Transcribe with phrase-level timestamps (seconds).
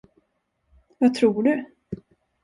[0.97, 1.65] Vad tror du?